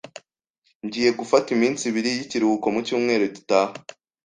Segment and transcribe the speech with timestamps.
[0.85, 3.73] Ngiye gufata iminsi ibiri y'ikiruhuko mu cyumweru gitaha.